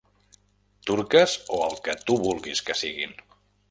Turques 0.91 1.37
o 1.59 1.61
el 1.69 1.79
que 1.89 1.97
tu 2.09 2.19
vulguis 2.27 2.67
que 2.71 2.81
siguin. 2.85 3.19